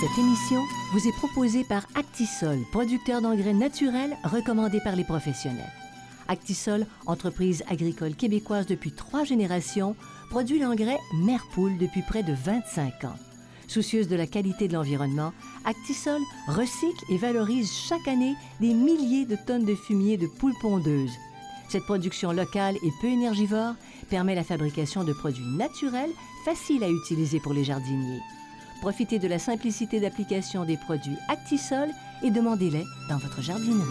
[0.00, 0.64] Cette émission
[0.94, 5.70] vous est proposée par Actisol, producteur d'engrais naturels recommandé par les professionnels.
[6.26, 9.94] Actisol, entreprise agricole québécoise depuis trois générations,
[10.30, 13.16] produit l'engrais Merpoule depuis près de 25 ans.
[13.68, 15.34] Soucieuse de la qualité de l'environnement,
[15.66, 21.12] Actisol recycle et valorise chaque année des milliers de tonnes de fumier de poules pondeuses.
[21.68, 23.74] Cette production locale et peu énergivore
[24.08, 26.14] permet la fabrication de produits naturels
[26.46, 28.22] faciles à utiliser pour les jardiniers.
[28.80, 31.90] Profitez de la simplicité d'application des produits Actisol
[32.22, 33.84] et demandez-les dans votre jardinerie.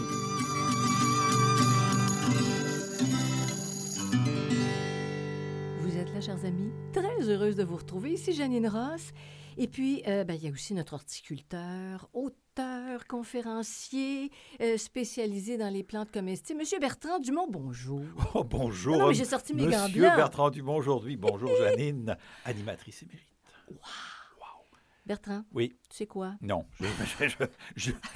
[5.80, 6.72] Vous êtes là, chers amis.
[6.92, 8.12] Très heureuse de vous retrouver.
[8.14, 9.12] Ici Janine Ross.
[9.56, 14.30] Et puis, euh, ben, il y a aussi notre horticulteur, auteur, conférencier,
[14.60, 16.60] euh, spécialisé dans les plantes comestibles.
[16.60, 18.02] Monsieur Bertrand Dumont, bonjour.
[18.34, 18.94] Oh, bonjour.
[18.94, 20.16] Non, non, mais j'ai sorti mes gants Monsieur blancs.
[20.16, 21.16] Bertrand Dumont aujourd'hui.
[21.16, 23.26] Bonjour Janine, animatrice émérite.
[25.10, 26.34] Bertrand, Oui, tu sais quoi?
[26.40, 26.64] non,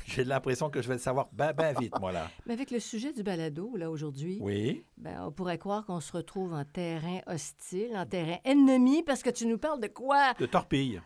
[0.07, 2.31] j'ai l'impression que je vais le savoir ben, ben vite, moi, là.
[2.47, 6.13] Mais avec le sujet du balado, là, aujourd'hui, Oui, ben, on pourrait croire qu'on se
[6.13, 10.35] retrouve en terrain hostile, en terrain ennemi, parce que tu nous parles de quoi?
[10.35, 11.03] de torpilles,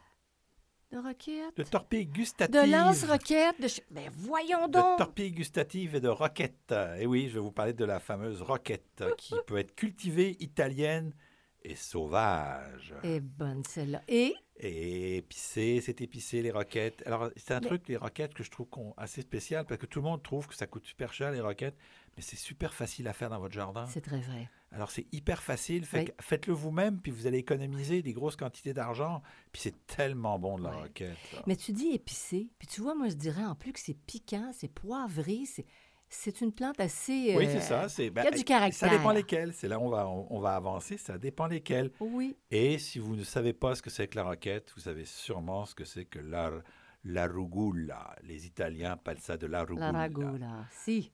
[0.92, 1.56] De roquettes?
[1.56, 2.54] de torpilles gustatives.
[2.60, 3.58] De lance-roquettes?
[3.58, 3.68] De...
[3.90, 4.98] Ben, voyons De donc!
[4.98, 6.74] torpilles gustatives et de roquettes.
[6.98, 11.14] Et oui, je vais vous parler de la fameuse roquette qui peut être cultivée, italienne
[11.62, 12.94] et sauvage.
[13.02, 14.02] Eh bonne celle-là.
[14.06, 17.02] Et Et épicé, c'est épicé les roquettes.
[17.06, 20.00] Alors, c'est un Mais- truc, les roquettes, que je trouve assez spécial parce que tout
[20.00, 21.76] le monde trouve que ça coûte super cher, les roquettes,
[22.16, 23.86] mais c'est super facile à faire dans votre jardin.
[23.86, 24.50] c'est très vrai.
[24.72, 25.86] Alors, c'est hyper facile.
[25.86, 26.04] Fait Oui.
[26.06, 29.22] que Faites-le vous-même, puis vous allez économiser des grosses quantités d'argent.
[29.52, 31.16] Puis c'est tellement bon de la roquette.
[31.32, 31.42] là.
[31.46, 34.50] Mais tu dis épicé, puis tu vois, moi, je dirais en plus que c'est piquant,
[34.52, 35.64] c'est poivré, c'est,
[36.08, 37.34] c'est une plante assez...
[37.36, 37.88] Oui, euh, c'est ça.
[37.88, 38.88] C'est, ben, qui a du caractère.
[38.90, 39.52] Ça dépend lesquels.
[39.52, 40.96] C'est là où on va, on, on va avancer.
[40.96, 41.90] Ça dépend lesquels.
[42.00, 42.36] Oui.
[42.50, 45.66] Et si vous ne savez pas ce que c'est que la roquette, vous savez sûrement
[45.66, 46.50] ce que c'est que la,
[47.04, 48.16] la rugoula.
[48.22, 49.92] Les Italiens appellent ça de la rugoula.
[49.92, 50.66] La ragoula.
[50.70, 51.12] Si.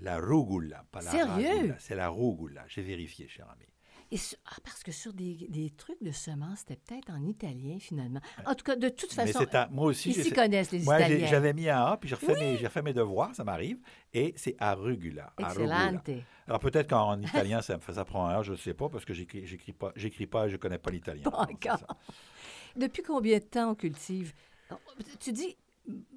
[0.00, 1.74] La rugoula, pas la Sérieux?
[1.78, 2.64] C'est la rugoula.
[2.66, 3.66] J'ai vérifié, cher ami.
[4.12, 7.78] Et sur- ah, parce que sur des, des trucs de semences, c'était peut-être en italien,
[7.80, 8.20] finalement.
[8.44, 11.26] En tout cas, de toute façon, à- moi aussi, ils s'y connaissent, les moi, Italiens.
[11.28, 13.78] j'avais mis un A, puis j'ai refait, mes, j'ai refait mes devoirs, ça m'arrive,
[14.12, 15.32] et c'est arugula.
[15.38, 16.10] Excellente.
[16.46, 19.14] Alors peut-être qu'en italien, ça, ça prend un A, je ne sais pas, parce que
[19.14, 19.92] j'écris, pas,
[20.30, 21.22] pas et je ne connais pas l'italien.
[21.30, 21.96] Pas encore.
[22.76, 24.34] Depuis combien de temps on cultive?
[25.20, 25.56] Tu dis...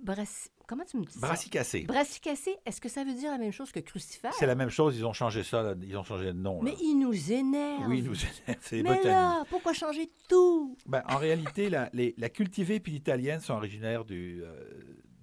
[0.03, 1.27] brass- Comment tu me dis ça?
[1.27, 1.81] Brassicacé.
[1.83, 4.33] Brassicacé, est-ce que ça veut dire la même chose que crucifère?
[4.33, 6.63] C'est la même chose, ils ont changé ça, là, ils ont changé de nom.
[6.63, 6.71] là.
[6.71, 7.87] Mais il nous énerve.
[7.87, 10.75] Oui, nous, c'est les Mais là, pourquoi changer tout?
[10.87, 14.53] Ben, en réalité, la, les- la cultivée puis l'italienne sont originaires du, euh,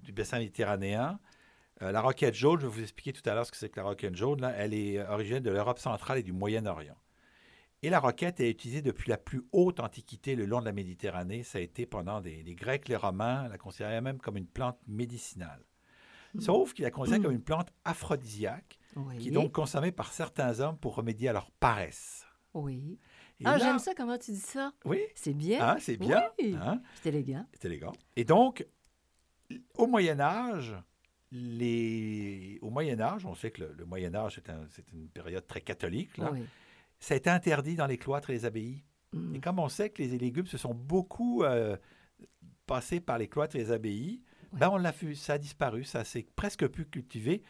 [0.03, 1.19] du bassin méditerranéen.
[1.83, 3.81] Euh, la roquette jaune, je vais vous expliquer tout à l'heure ce que c'est que
[3.81, 4.41] la roquette jaune.
[4.41, 6.95] Là, elle est euh, originaire de l'Europe centrale et du Moyen-Orient.
[7.85, 11.43] Et la roquette est utilisée depuis la plus haute antiquité le long de la Méditerranée.
[11.43, 14.79] Ça a été pendant des, les Grecs, les Romains, la considéraient même comme une plante
[14.87, 15.65] médicinale.
[16.39, 19.19] Sauf qu'il la considère comme une plante aphrodisiaque, Oui.
[19.19, 22.25] qui est donc consommée par certains hommes pour remédier à leur paresse.
[22.55, 22.99] Oui.
[23.41, 24.73] Et ah, là- j'aime ça, comment tu dis ça?
[24.85, 25.61] Oui, C'est bien.
[25.71, 26.23] hein, c'est bien.
[26.41, 26.57] Oui.
[26.59, 26.81] hein.
[27.03, 27.45] C'est élégant.
[27.53, 27.93] C'est élégant.
[28.17, 28.65] Et donc,
[29.75, 30.75] au Moyen Âge,
[31.33, 32.59] les...
[32.63, 35.47] au Moyen Âge, on sait que le, le Moyen Âge, c'est un- c'est une période
[35.47, 36.31] très catholique, là.
[36.33, 36.45] Oui.
[37.03, 38.85] Ça a été interdit dans les cloîtres et les abbayes.
[39.13, 39.35] Mm.
[39.35, 41.77] Et comme on sait que les légumes se sont beaucoup euh,
[42.67, 44.59] passés par les cloîtres et les abbayes, Ouais.
[44.61, 47.43] ben on l'a ça a disparu, ça s'est presque plus cultivé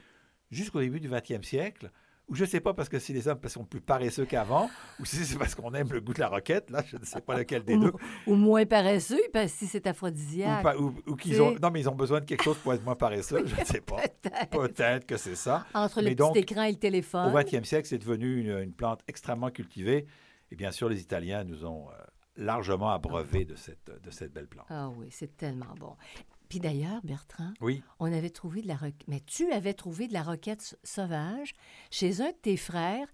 [0.53, 1.91] jusqu'au début du 20e siècle.
[2.29, 4.71] Ou je ne sais pas parce que si les hommes sont plus paresseux qu'avant,
[5.01, 7.21] ou si c'est parce qu'on aime le goût de la roquette, là, je ne sais
[7.21, 7.93] pas lequel des Ou, deux.
[8.27, 10.65] ou moins paresseux, parce que si c'est aphrodisiaque.
[10.79, 12.95] ou- ou qu'ils ont, non, mais ils ont besoin de quelque chose pour être moins
[12.97, 13.97] paresseux, je ne sais pas.
[14.23, 14.51] Peut-être.
[14.51, 15.67] Peut-être que c'est ça.
[15.75, 17.29] Entre le Mais petit donc, écran et le téléphone.
[17.35, 20.07] Au 20e siècle, c'est devenu une, une plante extrêmement cultivée.
[20.51, 21.95] Et bien sûr, les Italiens nous ont euh,
[22.37, 24.67] largement abreuvé de cette, de cette belle plante.
[24.71, 25.97] Ah oui, c'est tellement bon.
[26.53, 29.09] Puis d'ailleurs, Bertrand, Oui, on avait trouvé de la roquette.
[29.09, 31.55] Mais tu avais trouvé de la roquette sa- sauvage
[31.91, 33.09] chez un de tes frères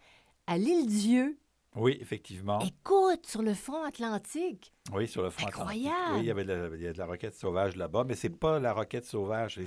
[0.48, 1.38] à l'île Dieu.
[1.76, 2.58] oui, effectivement.
[2.58, 4.72] Écoute, sur le front atlantique.
[4.92, 5.60] Oui, sur le front atlantique.
[5.78, 6.14] Incroyable!
[6.14, 8.16] Oui, il y avait de la, il y a de la roquette sauvage là-bas, mais
[8.16, 9.60] c'est pas la roquette sauvage.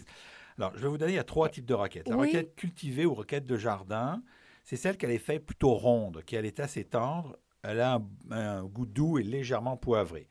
[0.58, 2.10] Alors, je vais vous donner, il y a trois types de roquettes.
[2.10, 2.28] La Oui.
[2.28, 4.22] roquette cultivée ou roquette de jardin,
[4.66, 7.94] c'est celle qui a les feuilles plutôt rondes, qui elle est assez tendre, Elle a
[7.96, 8.02] un,
[8.32, 10.28] un goût doux et légèrement poivré.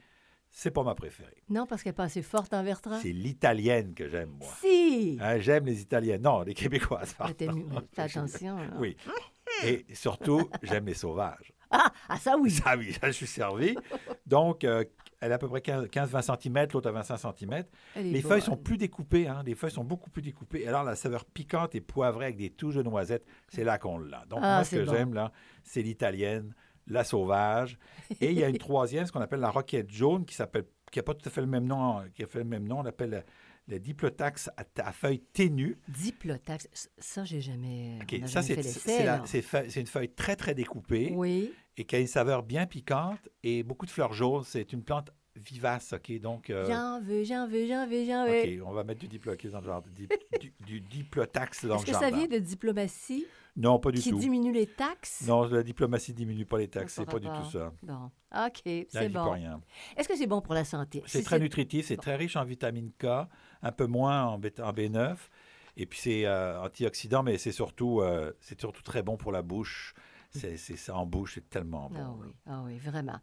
[0.53, 1.43] C'est pas ma préférée.
[1.49, 2.99] Non, parce qu'elle n'est pas assez forte en Bertrand?
[3.01, 4.49] C'est l'italienne que j'aime, moi.
[4.61, 5.17] Si!
[5.21, 6.23] Hein, j'aime les italiennes.
[6.23, 7.13] Non, les québécoises.
[7.15, 7.35] Pardon.
[7.93, 8.57] Fais attention.
[8.57, 8.71] là.
[8.79, 8.97] Oui.
[9.65, 11.53] Et surtout, j'aime les sauvages.
[11.73, 12.51] Ah, ah, ça oui.
[12.51, 13.77] Ça, oui, ça, je suis servi.
[14.27, 14.85] Donc, euh,
[15.21, 17.63] elle a à peu près 15 15-20 cm, l'autre à 25 cm.
[17.95, 19.45] Les feuilles sont plus découpées, hein.
[19.47, 20.67] les feuilles sont beaucoup plus découpées.
[20.67, 24.25] Alors, la saveur piquante et poivrée avec des touches de noisettes, c'est là qu'on l'a.
[24.29, 24.93] Donc, Ah, moi, ce que bon.
[24.93, 25.31] j'aime, là,
[25.63, 26.57] c'est l'italienne,
[26.91, 27.79] la sauvage.
[28.21, 30.99] Et il y a une troisième, ce qu'on appelle la roquette jaune, qui s'appelle, qui
[30.99, 32.83] n'a pas tout à fait le même nom, qui a fait le même nom, on
[32.83, 33.23] l'appelle la,
[33.69, 35.79] la diplotax à, à feuilles ténues.
[35.89, 36.91] Diplotax.
[36.99, 37.99] Ça, j'ai jamais.
[38.27, 38.63] Ça, jamais
[39.27, 41.53] c'est une feuille très, très découpée Oui.
[41.77, 44.43] et qui a une saveur bien piquante et beaucoup de fleurs jaunes.
[44.45, 46.21] C'est une plante vivace, OK?
[46.21, 48.33] Donc, euh, J'en veux, j'en veux, j'en veux, j'en veux.
[48.43, 50.09] OK, on va mettre du dans le jardin, du,
[50.41, 54.11] du- du diplotax dans Est-ce le que ça vient de diplomatie Non, pas du qui
[54.11, 54.19] tout.
[54.19, 55.25] diminue les taxes?
[55.27, 57.73] Non, la diplomatie diminue pas les taxes, c'est pas du tout ça.
[57.83, 58.11] Bon.
[58.33, 59.31] OK, Là, c'est bon.
[59.31, 59.61] rien.
[59.97, 61.03] Est-ce que c'est bon pour la santé?
[61.07, 63.07] C'est Si très nutritif, c'est très riche en vitamine K,
[63.63, 65.17] un peu moins en, bêta- en B9.
[65.77, 69.43] Et puis c'est euh, antioxydant, mais c'est surtout, euh, c'est surtout très bon pour la
[69.43, 69.95] bouche.
[70.33, 71.99] C'est c'est ça en bouche, c'est tellement bon.
[72.01, 73.19] Ah oui, ah oui, vraiment.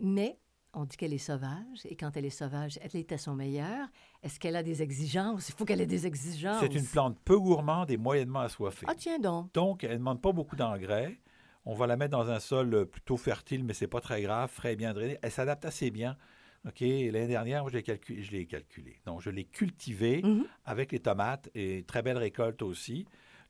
[0.00, 0.38] Mais
[0.78, 3.88] on dit qu'elle est sauvage, et quand elle est sauvage, elle est à son meilleur.
[4.22, 5.48] Est-ce qu'elle a des exigences?
[5.48, 6.60] Il faut qu'elle ait des exigences.
[6.60, 8.86] C'est une plante peu gourmande et moyennement assoiffée.
[8.88, 9.52] Ah, tiens donc.
[9.54, 11.18] Donc, elle ne demande pas beaucoup d'engrais.
[11.64, 14.50] On va la mettre dans un sol euh, plutôt fertile, mais c'est pas très grave,
[14.50, 15.18] frais et bien drainé.
[15.22, 16.16] Elle s'adapte assez bien.
[16.66, 18.96] OK, l'année dernière, moi, je l'ai calculé, je l'ai calculé.
[19.04, 20.44] Donc, je l'ai cultivée Mhm.
[20.64, 23.04] avec les tomates et très belle récolte aussi.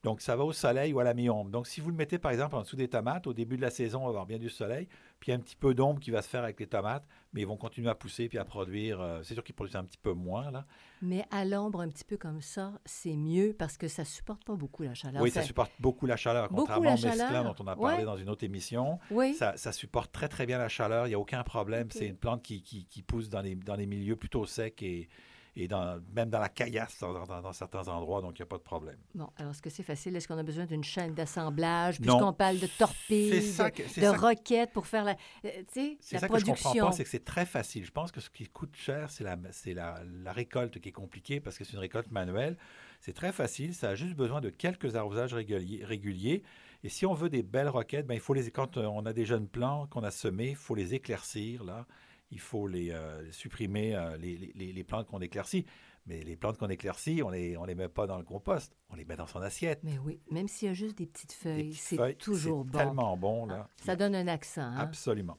[0.04, 1.50] Donc, ça va au soleil ou à la mi-ombre.
[1.50, 3.70] Donc, si vous le mettez, par exemple, en dessous des tomates, au début de la
[3.70, 4.86] saison, on va avoir bien du soleil,
[5.18, 7.56] puis un petit peu d'ombre qui va se faire avec les tomates, mais ils vont
[7.56, 9.00] continuer à pousser puis à produire.
[9.00, 10.66] euh, c'est sûr qu'ils produisent un petit peu moins, là.
[11.02, 14.54] Mais à l'ombre, un petit peu comme ça, c'est mieux parce que ça supporte pas
[14.54, 15.20] beaucoup la chaleur.
[15.20, 17.44] oui, ça supporte beaucoup la chaleur, Beaucoup contrairement au mesclun chaleur.
[17.44, 18.04] dont on a parlé Ouais.
[18.04, 19.00] dans une autre émission.
[19.10, 19.34] Oui.
[19.34, 21.06] Ça, ça supporte très, très bien la chaleur.
[21.06, 21.88] Il n'y a aucun problème.
[21.90, 25.08] C'est une plante qui, qui, qui pousse dans les, dans les milieux plutôt secs et,
[25.58, 28.46] et dans, même dans la caillasse dans, dans- dans certains endroits, donc il n'y a
[28.46, 28.96] pas de problème.
[29.14, 30.14] Bon, alors est-ce que c'est facile?
[30.16, 32.00] Est-ce qu'on a besoin d'une chaîne d'assemblage?
[32.00, 36.54] Puisqu'on parle de torpilles, de, roquettes pour faire la, euh, la ça que je production.
[36.70, 37.84] comprends pas, c'est que c'est très facile.
[37.84, 41.40] Je pense que ce qui coûte cher, c'est la, la, la récolte qui est compliquée
[41.40, 42.56] parce que c'est une récolte manuelle.
[43.00, 45.84] C'est très facile, ça a juste besoin de quelques arrosages réguliers.
[45.84, 46.42] réguliers.
[46.84, 49.24] Et si on veut des belles roquettes, ben, il faut les, quand on a des
[49.24, 51.64] jeunes plants qu'on a semés, il faut les éclaircir.
[51.64, 51.86] Là.
[52.30, 55.64] Il faut les euh, supprimer, euh, les, les- les plantes qu'on éclaircit.
[56.06, 58.74] Mais les plantes qu'on éclaircit, on ne les, on les met pas dans le compost,
[58.88, 59.80] on les met dans son assiette.
[59.82, 62.78] Mais oui, même s'il y a juste des petites feuilles, c'est toujours c'est bon.
[62.78, 63.44] tellement bon.
[63.46, 63.68] Là.
[63.84, 64.62] Ça donne un accent.
[64.62, 64.76] hein?
[64.78, 65.36] Absolument.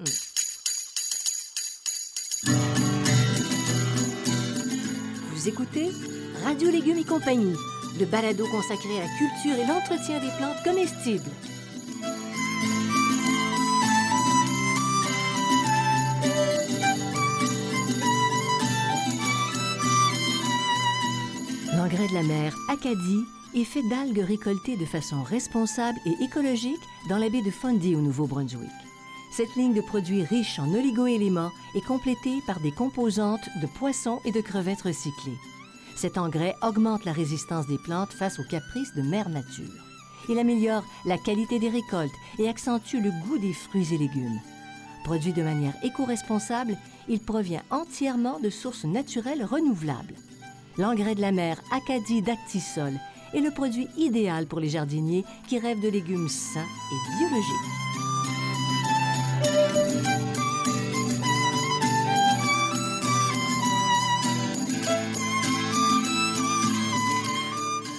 [5.31, 5.89] Vous écoutez
[6.43, 7.55] Radio Légumes et compagnie,
[7.99, 11.29] le balado consacré à la culture et l'entretien des plantes comestibles.
[21.89, 23.25] L'engrais de la mer Acadie
[23.55, 28.01] est fait d'algues récoltées de façon responsable et écologique dans la baie de Fundy au
[28.01, 28.69] Nouveau-Brunswick.
[29.31, 34.31] Cette ligne de produits riches en oligoéléments est complétée par des composantes de poissons et
[34.31, 35.39] de crevettes recyclées.
[35.95, 39.73] Cet engrais augmente la résistance des plantes face aux caprices de mère nature.
[40.29, 44.39] Il améliore la qualité des récoltes et accentue le goût des fruits et légumes.
[45.05, 46.77] Produit de manière éco-responsable,
[47.07, 50.13] il provient entièrement de sources naturelles renouvelables.
[50.79, 52.93] L'engrais de la mer Acadie d'Actisol
[53.33, 57.53] est le produit idéal pour les jardiniers qui rêvent de légumes sains et biologiques.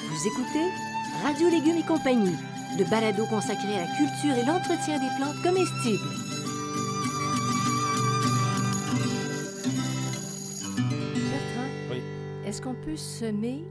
[0.08, 0.66] Vous écoutez
[1.22, 2.34] Radio Légumes et compagnie,
[2.78, 6.29] le balado consacré à la culture et l'entretien des plantes comestibles.
[12.90, 13.62] Peut semer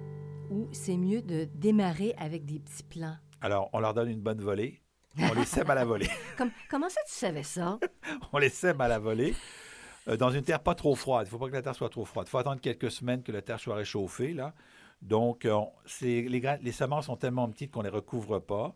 [0.49, 3.17] ou c'est mieux de démarrer avec des petits plants?
[3.41, 4.81] Alors, on leur donne une bonne volée.
[5.17, 6.07] On les sème à la volée.
[6.37, 7.79] Comme- comment ça tu savais ça?
[8.31, 9.35] on les sème à la volée.
[10.07, 11.27] euh, dans une terre pas trop froide.
[11.27, 12.27] Il ne faut pas que la terre soit trop froide.
[12.27, 14.33] Il faut attendre quelques semaines que la terre soit réchauffée.
[14.33, 14.53] Là.
[15.01, 15.59] Donc, euh,
[16.01, 18.73] les, semences sont tellement petites qu'on ne les recouvre pas.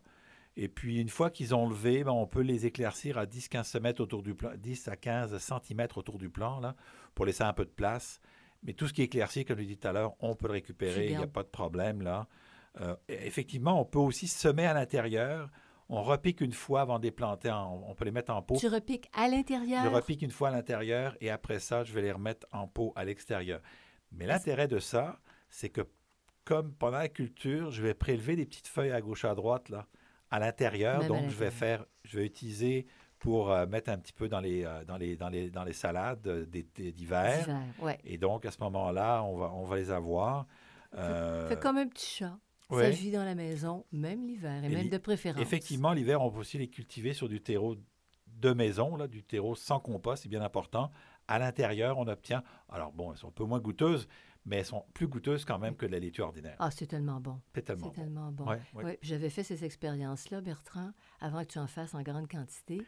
[0.58, 3.94] Et puis, une fois qu'ils ont levé, ben, on peut les éclaircir à 10-15 cm
[3.98, 6.76] autour du plan, 10 à 15 cm autour du plan, là,
[7.14, 8.20] pour laisser un peu de place.
[8.64, 10.46] Mais tout ce qui est éclairci, comme je l'ai dit tout à l'heure, on peut
[10.46, 12.02] le récupérer, il n'y a pas de problème.
[12.02, 12.26] là.
[12.80, 15.48] Euh, et effectivement, on peut aussi semer à l'intérieur.
[15.88, 17.50] On repique une fois avant de les planter.
[17.50, 18.56] en- on peut les mettre en pot.
[18.58, 19.84] Tu repiques à l'intérieur?
[19.84, 22.92] Je repique une fois à l'intérieur et après ça, je vais les remettre en pot
[22.96, 23.60] à l'extérieur.
[24.10, 25.82] Mais l'intérêt de ça, c'est que
[26.44, 29.86] comme pendant la culture, je vais prélever des petites feuilles à gauche à droite là,
[30.30, 31.02] à l'intérieur.
[31.02, 32.86] À Donc, je vais faire, je vais utiliser
[33.24, 35.72] pour euh, mettre un petit peu dans les, euh, dans les, dans les, dans les
[35.72, 37.48] salades d'hiver.
[37.80, 37.98] Ouais.
[38.04, 40.46] Et donc, à ce moment-là, on va, on va les avoir.
[40.94, 42.38] Euh, Fait comme un petit chat.
[42.68, 42.90] Ça ouais.
[42.90, 45.40] vit dans la maison, même l'hiver, et, Et même de préférence.
[45.40, 47.76] Effectivement, l'hiver, on peut aussi les cultiver sur du terreau
[48.26, 50.90] de maison, là, du terreau sans compost, c'est bien important.
[51.26, 54.06] À l'intérieur, on obtient, alors bon, elles sont un peu moins goûteuses,
[54.44, 56.56] mais elles sont plus goûteuses quand même que de la laitue ordinaire.
[56.58, 57.40] Ah, c'est tellement bon.
[57.54, 58.02] c'est tellement C'est bon.
[58.02, 58.44] tellement bon.
[58.46, 58.84] Ouais, ouais.
[58.84, 60.90] Ouais, J'avais fait ces expériences-là, Bertrand,
[61.20, 62.82] avant que tu en fasses en grande quantité,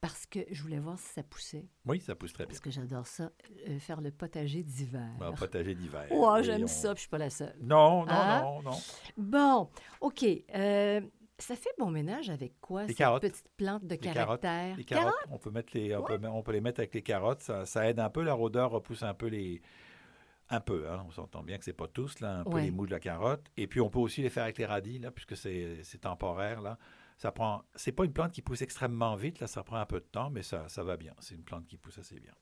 [0.00, 1.66] parce que je voulais voir si ça poussait.
[1.86, 2.48] Oui, ça pousse très bien.
[2.50, 3.30] Parce que j'adore ça,
[3.68, 5.08] euh, faire le potager d'hiver.
[5.20, 6.06] Un potager d'hiver.
[6.10, 7.54] Ouais, Oui, j'aime on- ça, puis je suis pas la seule.
[7.60, 8.42] Non, non, Hein?
[8.42, 8.76] non, non.
[9.16, 10.24] Bon, OK.
[10.54, 11.00] euh,
[11.38, 13.22] ça fait bon ménage avec quoi, Les cette carottes.
[13.22, 14.40] petite plante de carottes.
[14.42, 14.76] caractère?
[14.76, 17.40] Les carottes, on peut, mettre les, on, peut, on peut les mettre avec les carottes.
[17.40, 18.22] Ça, ça aide un peu.
[18.22, 19.60] La rôdeur repousse un peu les.
[20.50, 22.84] Un peu, hein, on s'entend bien que c'est pas tous, là, un peu les mous
[22.86, 23.46] de la carotte.
[23.56, 26.60] Et puis, on peut aussi les faire avec les radis, là, puisque c'est temporaire.
[26.60, 26.78] Là.
[27.16, 27.62] Ça prend.
[27.76, 30.30] C'est pas une plante qui pousse extrêmement vite, là, ça prend un peu de temps,
[30.30, 31.14] mais ça, ça va bien.
[31.20, 32.32] C'est une plante qui pousse assez bien.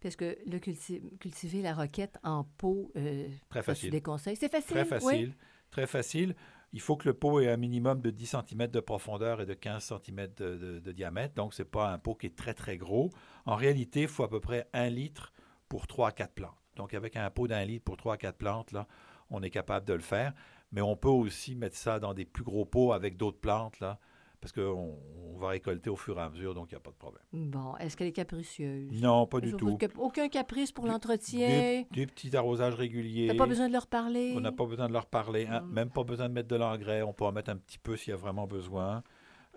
[0.00, 3.90] Parce que le culti- cultiver la roquette en pot, euh, Très facile.
[3.90, 4.36] des conseils?
[4.36, 4.70] C'est facile.
[4.74, 4.88] Très oui?
[4.88, 5.34] facile.
[5.70, 6.34] Très facile.
[6.72, 9.52] Il faut que le pot ait un minimum de 10 cm de profondeur et de
[9.52, 11.34] 15 cm de, de- de diamètre.
[11.34, 13.10] Donc, ce n'est pas un pot qui est très, très gros.
[13.44, 15.34] En réalité, il faut à peu près un litre
[15.68, 16.56] pour 3 à 4 plantes.
[16.76, 18.88] Donc, avec un pot d'un litre pour 3 à 4 plantes, là,
[19.28, 20.32] on est capable de le faire.
[20.72, 23.98] Mais on peut aussi mettre ça dans des plus gros pots avec d'autres plantes, là,
[24.42, 24.98] parce qu'on
[25.34, 27.22] on va récolter au fur et à mesure, donc il n'y a pas de problème.
[27.32, 28.90] Bon, est-ce qu'elle est capricieuse?
[29.00, 29.78] Non, pas du tout.
[29.96, 31.48] Aucun caprice pour l'entretien?
[31.48, 33.28] Des, des petits arrosages réguliers.
[33.28, 34.34] T'as pas besoin de leur parler?
[34.36, 35.72] On n'a pas besoin de leur parler, hein, Mm.
[35.72, 37.00] même pas besoin de mettre de l'engrais.
[37.02, 39.02] On peut en mettre un petit peu s'il y a vraiment besoin.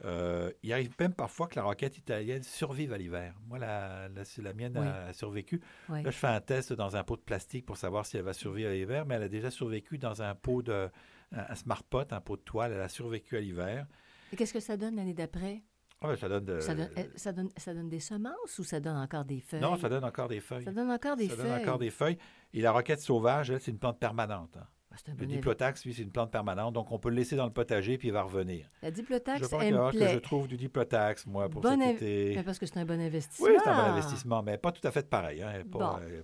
[0.03, 3.33] Euh, il arrive même parfois que la roquette italienne survive à l'hiver.
[3.47, 4.85] Moi, la, la, mienne Oui.
[4.87, 5.61] a, a survécu.
[5.89, 6.03] Ouais.
[6.03, 8.33] Là, je fais un test dans un pot de plastique pour savoir si elle va
[8.33, 10.89] survivre à l'hiver, mais elle a déjà survécu dans un pot de
[11.31, 12.73] un, un smart pot, un pot de toile.
[12.73, 13.87] Elle a survécu à l'hiver.
[14.31, 15.61] Et qu'est-ce que ça donne l'année d'après?
[16.01, 18.63] Ah ben, ça donne de- Ça, donne, euh, ça, donne, ça donne des semences ou
[18.63, 19.61] ça donne encore des feuilles?
[19.61, 20.63] Non, ça donne encore des feuilles.
[20.65, 21.49] Ça donne encore des Ça feuilles.
[21.51, 22.17] donne encore des feuilles.
[22.53, 24.57] Et la roquette sauvage, elle, c'est une plante permanente.
[24.57, 24.67] hein.
[24.91, 26.73] Ah, un Le bon diplotax, lui, c'est une plante permanente.
[26.73, 28.69] Donc, on peut le laisser dans le potager puis il va revenir.
[28.81, 31.81] La Je diplotax, pense qu'il elle me que je trouve du diplotax, moi, pour cet
[31.81, 32.33] été.
[32.35, 33.47] Mais parce que c'est un bon investissement.
[33.47, 35.41] Oui, c'est un bon investissement, mais pas tout à fait pareil.
[35.41, 35.99] hein, pas, Bon.
[36.01, 36.21] euh,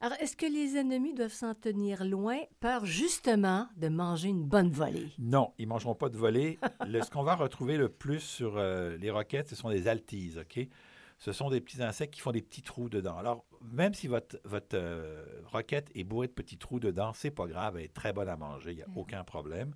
[0.00, 4.70] Alors, est-ce que les ennemis doivent s'en tenir loin, peur justement de manger une bonne
[4.70, 5.08] volée?
[5.18, 6.58] non, ils ne mangeront pas de volée.
[6.86, 10.38] Le- ce qu'on va retrouver le plus sur euh, les roquettes, ce sont des altises,
[10.38, 10.66] OK?
[11.18, 13.16] Ce sont des petits insectes qui font des petits trous dedans.
[13.16, 17.46] Alors, même si votre, votre euh, roquette est bourrée de petits trous dedans, c'est pas
[17.46, 19.72] grave, elle est très bonne à manger, il n'y a aucun problème.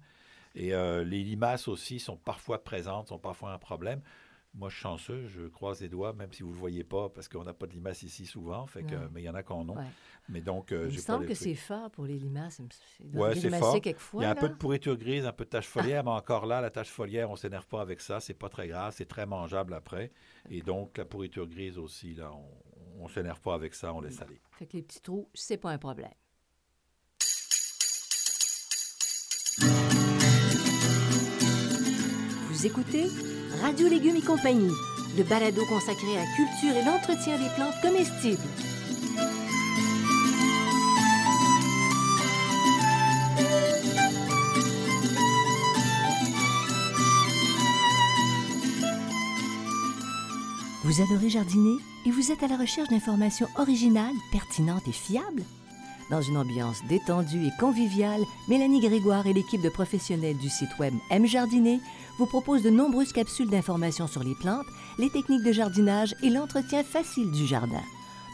[0.54, 4.02] Et euh, les limaces aussi sont parfois présentes, sont parfois un problème.
[4.52, 7.08] Moi, je suis chanceux, je croise les doigts, même si vous ne le voyez pas,
[7.08, 9.08] parce qu'on n'a pas de limaces ici souvent, fait que, Non.
[9.12, 9.76] mais il y en a a.
[9.76, 9.84] Ouais.
[10.28, 12.58] Mais donc, euh, Il me semble les que c'est fort pour les limaces.
[12.58, 13.04] Il me- c'est-
[13.60, 13.80] fort.
[13.80, 14.40] quelquefois, Il y a un là.
[14.40, 17.28] peu de pourriture grise, un peu de tache foliaire, mais encore là, la tache foliaire,
[17.30, 18.18] on ne s'énerve pas avec ça.
[18.18, 20.10] C'est pas très grave, c'est très mangeable après.
[20.50, 22.32] Et donc, la pourriture grise aussi, là,
[22.98, 24.40] on ne s'énerve pas avec ça, on laisse aller.
[24.50, 26.10] Fait que les petits trous, c'est pas un problème.
[32.50, 33.06] Vous écoutez
[33.62, 34.72] Radio Légumes et compagnie,
[35.18, 38.40] le balado consacré à la culture et l'entretien des plantes comestibles.
[50.84, 51.76] Vous adorez jardiner
[52.06, 55.44] et vous êtes à la recherche d'informations originales, pertinentes et fiables?
[56.10, 60.92] Dans une ambiance détendue et conviviale, Mélanie Grégoire et l'équipe de professionnels du site web
[61.10, 61.78] M Jardiner
[62.20, 64.66] vous proposent de nombreuses capsules d'informations sur les plantes,
[64.98, 67.80] les techniques de jardinage et l'entretien facile du jardin.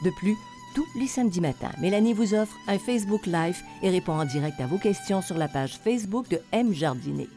[0.05, 0.35] De plus,
[0.75, 4.67] tous les samedis matins, Mélanie vous offre un Facebook Live et répond en direct à
[4.67, 7.29] vos questions sur la page Facebook de M Jardiner.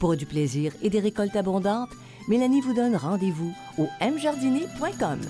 [0.00, 1.92] Pour du plaisir et des récoltes abondantes,
[2.26, 5.20] Mélanie vous donne rendez-vous au mjardiner.com.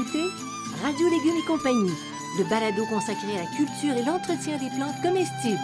[0.00, 0.30] écoutez
[0.82, 1.92] Radio Légumes et compagnie,
[2.38, 5.58] le balado consacré à la culture et l'entretien des plantes comestibles.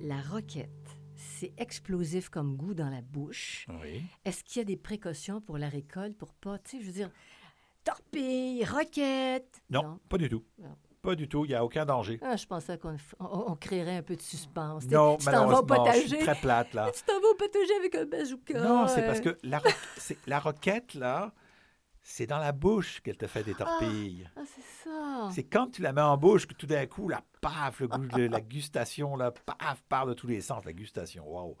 [0.00, 0.70] la roquette,
[1.14, 4.02] c'est explosif comme goût dans la bouche, Oui.
[4.24, 6.92] est-ce qu'il y a des précautions pour la récolte pour pas, tu sais, je veux
[6.92, 7.10] dire,
[7.84, 9.62] torpille, roquette?
[9.70, 10.44] Non, pas du tout.
[10.58, 10.76] Non.
[11.06, 12.18] Pas du tout, il n'y a aucun danger.
[12.20, 14.86] Ah, je pensais qu'on f- on, on créerait un peu de suspense.
[14.88, 16.90] Non, tu t'en vas au je suis très plate, là.
[16.92, 18.60] Tu t'en vas au potager avec un bazooka.
[18.60, 19.62] Non, c'est parce que la,
[20.26, 21.32] la roquette, là,
[22.02, 24.28] c'est dans la bouche qu'elle te fait des torpilles.
[24.36, 25.28] Ah, c'est ça.
[25.32, 28.06] C'est quand tu la mets en bouche que tout d'un coup, la paf, le goût,
[28.06, 30.64] de- la gustation, là, paf, part de tous les sens.
[30.64, 31.56] La gustation, wow.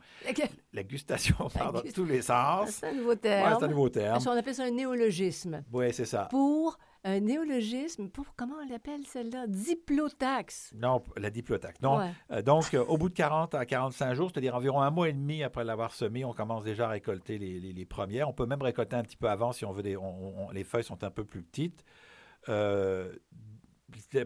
[0.72, 2.70] La gustation part gus- tous les sens.
[2.70, 3.56] C'est un nouveau Ouais, terme.
[3.58, 4.18] c'est un nouveau terme.
[4.26, 5.62] On appelle ça un néologisme.
[5.72, 6.26] Oui, c'est ça.
[6.30, 9.46] Pour un néologisme, pour, comment on l'appelle celle-là?
[9.46, 10.72] Diplotaxe.
[10.76, 11.30] Non, la.
[11.98, 12.10] Ouais.
[12.32, 15.12] Euh, donc, euh, au bout de 40 à 45 jours, c'est-à-dire environ un mois et
[15.12, 18.28] demi après l'avoir semé, on commence déjà à récolter les, les- les premières.
[18.28, 19.82] On peut même récolter un petit peu avant si on veut.
[19.82, 21.84] Des, on- on- les feuilles sont un peu plus petites.
[22.48, 23.12] Euh,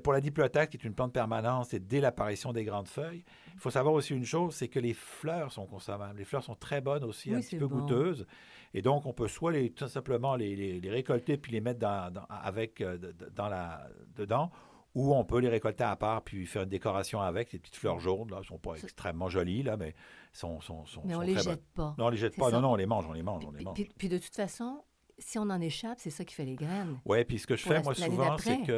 [0.03, 3.25] pour la diplotaque, qui est une plante permanente, c'est dès l'apparition des grandes feuilles.
[3.55, 6.19] Il faut savoir aussi une chose, c'est que les fleurs sont consommables.
[6.19, 7.77] Les fleurs sont très bonnes aussi, Oui, un petit peu bon.
[7.81, 8.27] goûteuses.
[8.75, 11.81] Et donc, on peut soit les, tout simplement les, les- les récolter puis les mettre
[11.81, 12.99] dans, dans- avec, euh,
[13.35, 14.51] dans la, dedans,
[14.95, 17.53] ou on peut les récolter à part puis faire une décoration avec.
[17.53, 19.95] Les petites fleurs jaunes, là, ne sont pas extrêmement jolies, là, mais
[20.33, 21.95] sont, sont, sont, Mais on sont les très jette bonnes.
[21.95, 21.95] pas.
[21.99, 22.51] Non, on les jette pas.
[22.51, 22.57] ça.
[22.57, 23.75] Non, non, on les mange, on les mange, on les Puis, mange.
[23.75, 24.83] puis- puis de toute façon,
[25.19, 26.99] si on en échappe, c'est ça qui fait les graines.
[27.05, 28.73] Oui, puis ce que je fais, la- moi, souvent, c'est que,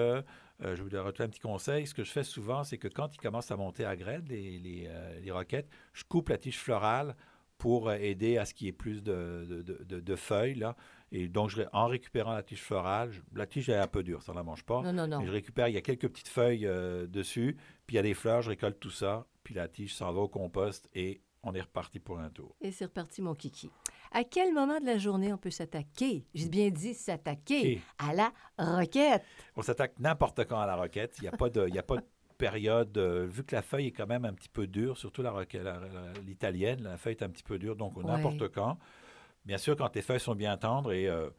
[0.65, 3.15] euh, je vous donne un petit conseil, ce que je fais souvent, c'est que quand
[3.15, 6.59] ils commencent à monter à graines, les, les, euh, les roquettes, je coupe la tige
[6.59, 7.15] florale
[7.63, 10.75] pour aider à ce qu'il y ait plus de, de- de- de- de feuilles, là.
[11.13, 14.21] Et donc, je, en récupérant la tige florale, je- la tige est un peu dure,
[14.21, 14.83] ça ne la mange pas.
[14.83, 15.25] Non, non, non.
[15.25, 18.15] Je récupère, il y a quelques petites feuilles euh, dessus, puis il y a des
[18.15, 21.61] fleurs, je récolte tout ça, puis la tige s'en va au compost et on est
[21.61, 22.57] reparti pour un tour.
[22.61, 23.71] Et c'est reparti, mon kiki.
[24.11, 28.33] À quel moment de la journée on peut s'attaquer, j'ai bien dit s'attaquer, à la
[28.59, 29.23] roquette?
[29.55, 31.15] On s'attaque n'importe quand à la roquette.
[31.19, 32.05] Il n'y a pas de, y a pas de
[32.47, 32.97] période.
[32.99, 35.63] euh, vu que la feuille est quand même un petit peu dure, surtout la roquette,
[35.63, 38.05] la- la- l'italienne, la feuille est un petit peu dure, donc Ouais.
[38.05, 38.79] n'importe quand.
[39.45, 41.31] Bien sûr, quand les feuilles sont bien tendres et euh,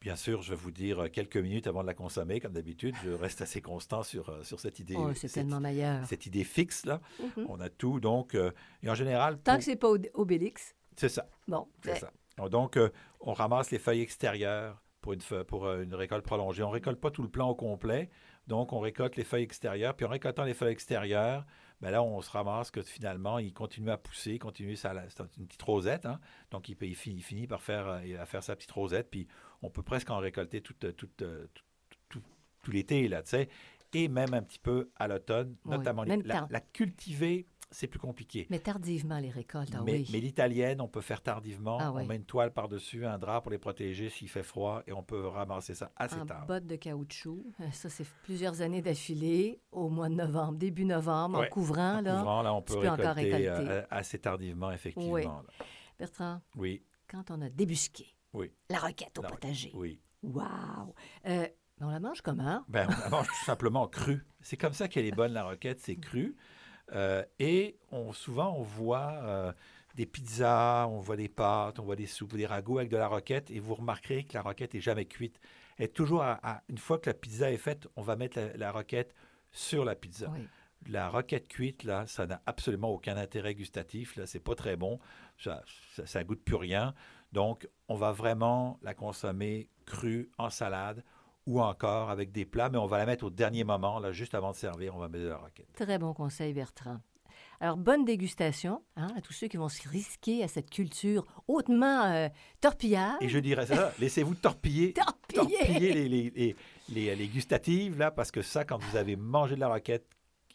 [0.00, 2.94] bien sûr, je vais vous dire euh, quelques minutes avant de la consommer, comme d'habitude,
[3.04, 4.94] je reste assez constant sur, sur cette idée.
[4.98, 6.04] Oh, c'est tellement meilleur.
[6.06, 7.00] cette idée fixe là.
[7.20, 7.46] Mhm.
[7.48, 8.50] On a tout, donc euh,
[8.82, 11.28] et en général, Tant pour- que c'est pas Ob- Obélix, c'est ça.
[11.48, 11.66] bon.
[11.82, 12.10] C'est ça.
[12.50, 16.62] Donc, euh, on ramasse les feuilles extérieures pour une, pour euh, une récolte prolongée.
[16.62, 18.10] On ne récolte pas tout le plant au complet.
[18.46, 19.94] Donc, on récolte les feuilles extérieures.
[19.94, 21.44] Puis, en récoltant les feuilles extérieures,
[21.80, 25.20] ben là, on se ramasse que finalement, il continue à pousser, il continue sa, c'est
[25.38, 26.06] une petite rosette.
[26.06, 26.20] hein.
[26.50, 29.10] Donc, il, finit, il finit par faire, euh, à faire sa petite rosette.
[29.10, 29.26] Puis,
[29.62, 31.62] on peut presque en récolter tout, euh, tout, euh, tout,
[32.08, 32.22] tout-
[32.62, 33.48] tout l'été, là, tu sais.
[33.94, 38.46] Et même un petit peu à l'automne, Oui, notamment les- la cultiver, c'est plus compliqué.
[38.50, 40.08] Mais tardivement, les récoltes, ah Mais, oui.
[40.12, 41.78] mais l'italienne, on peut faire tardivement.
[41.80, 42.06] Ah on oui.
[42.06, 45.26] met une toile par-dessus, un drap pour les protéger s'il fait froid et on peut
[45.26, 46.46] ramasser ça assez en tard.
[46.46, 47.44] bottes de caoutchouc.
[47.60, 51.46] Euh, Ça, c'est plusieurs années d'affilée, au mois de novembre, début novembre, Ouais.
[51.46, 51.98] en couvrant.
[51.98, 52.18] En là.
[52.18, 53.70] couvrant, là, on peut encore récolter, récolter.
[53.70, 55.12] euh, assez tardivement, effectivement.
[55.12, 55.24] Oui.
[55.98, 58.52] Bertrand, Oui, quand on a débusqué Oui.
[58.70, 60.00] la roquette au La- potager, oui.
[60.22, 60.94] wow!
[61.26, 61.46] Euh,
[61.80, 62.62] on la mange comment?
[62.68, 64.24] Ben, on la mange tout simplement crue.
[64.40, 66.36] C'est comme ça qu'elle est bonne, la roquette, c'est cru.
[66.92, 69.52] Euh, et on, souvent, on voit euh,
[69.94, 73.08] des pizzas, on voit des pâtes, on voit des soupes, des ragoûts avec de la
[73.08, 73.50] roquette.
[73.50, 75.40] Et vous remarquerez que la roquette est jamais cuite.
[75.78, 78.56] Est toujours à- à- une fois que la pizza est faite, on va mettre la,
[78.56, 79.14] la roquette
[79.52, 80.28] sur la pizza.
[80.30, 80.46] Oui.
[80.88, 84.14] La roquette cuite, là, ça n'a absolument aucun intérêt gustatif.
[84.16, 85.00] Là, c'est pas très bon.
[85.38, 85.62] Ça,
[85.94, 86.94] ça, ça goûte plus rien.
[87.32, 91.02] Donc, on va vraiment la consommer crue en salade
[91.46, 94.34] ou encore avec des plats, mais on va la mettre au dernier moment, là, juste
[94.34, 95.72] avant de servir, on va mettre de la roquette.
[95.74, 96.98] Très bon conseil, Bertrand.
[97.60, 102.04] Alors, bonne dégustation hein, à tous ceux qui vont se risquer à cette culture hautement
[102.04, 102.28] euh,
[102.60, 103.16] torpillard.
[103.22, 105.58] Et je dirais ça, laissez-vous torpiller, Torpiller!
[105.58, 106.56] torpiller les, les, les,
[106.90, 110.06] les- les gustatives, là, parce que ça, quand vous avez mangé de la roquette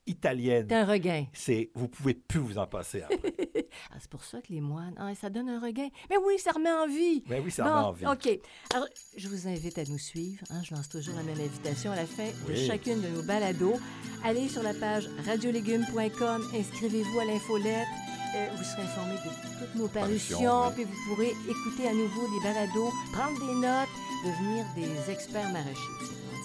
[0.08, 1.26] italienne, C'est un regain.
[1.34, 3.34] c'est vous pouvez plus vous en passer après.
[3.90, 5.88] Ah, c'est pour ça que les moines, ah, ça donne un regain.
[6.10, 7.24] Mais oui, ça remet en vie.
[7.30, 8.06] Mais oui, ça Bon, en a envie.
[8.06, 8.40] OK.
[8.74, 10.44] Alors, je vous invite à nous suivre.
[10.50, 10.62] hein.
[10.62, 13.80] je lance toujours la même invitation à la fin de chacune de nos balados.
[14.26, 17.88] Allez sur la page radiolégumes.com, inscrivez-vous à l'infolette.
[18.36, 20.74] Euh, vous serez informé de toutes nos parutions, oui.
[20.76, 23.90] puis vous pourrez écouter à nouveau des balados, prendre des notes,
[24.26, 25.80] devenir des experts maraîchers.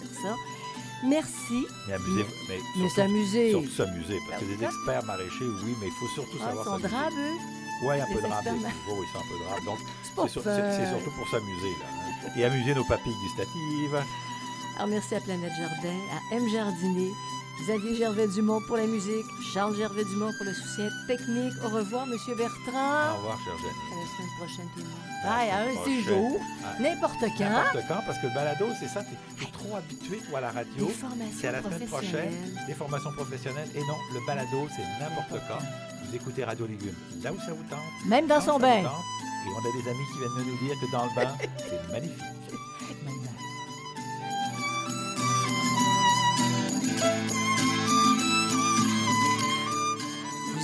[0.00, 0.34] C'est dire ça.
[1.04, 1.66] Merci.
[1.88, 1.94] Mais
[2.48, 3.50] Mais surtout- s'amuser.
[3.50, 6.64] Surtout s'amuser, parce que des experts maraîchers, oui, mais il faut surtout Ah, ils savoir
[6.64, 6.88] sont s'amuser.
[7.84, 8.46] Oui, un les peu de rap.
[8.46, 9.64] experts Oui, c'est un peu de rap.
[9.64, 11.86] Donc, C'est sur- surtout pour s'amuser, là.
[11.92, 12.30] hein.
[12.36, 13.96] Et amuser nos papilles gustatives.
[14.76, 16.48] Alors, merci à Planète Jardin, à M.
[16.50, 17.10] Jardinet,
[17.64, 21.54] Xavier Gervais-Dumont pour la musique, Charles Gervais-Dumont pour le soutien technique.
[21.64, 23.16] Au revoir, Monsieur Au Bertrand.
[23.16, 23.72] revoir, chère Jenny.
[23.92, 25.24] À la semaine prochaine, tout le monde.
[25.24, 25.84] Bye, à un prochaine.
[26.04, 27.44] séjour, Ah, n'importe quand.
[27.50, 30.50] N'importe quand, parce que le balado, c'est ça, t'es t'es trop habitué, toi, à la
[30.52, 30.86] radio.
[30.86, 32.34] Des formations C'est à la semaine prochaine,
[32.66, 33.68] des formations professionnelles.
[33.74, 35.58] Et non, le balado, c'est n'importe quand.
[36.04, 37.80] Vous écoutez Radio Légumes, là où ça vous tente.
[38.06, 38.82] Même dans son bain.
[38.82, 38.92] tente.
[39.46, 41.92] Et on a des amis qui viennent de nous dire que dans le bain, c'est
[41.92, 42.22] magnifique.
[43.04, 43.14] Bye